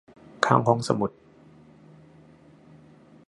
[0.45, 1.11] ข้างห้องสมุด